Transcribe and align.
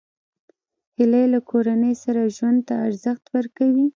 هیلۍ 0.97 1.25
له 1.33 1.39
کورنۍ 1.49 1.93
سره 2.03 2.31
ژوند 2.37 2.59
ته 2.67 2.73
ارزښت 2.87 3.23
ورکوي 3.35 3.85